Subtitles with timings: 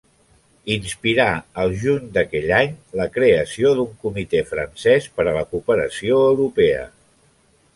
[0.75, 1.25] Inspirà
[1.63, 6.83] al juny d'aquell any la creació d'un comitè francès per la cooperació europea.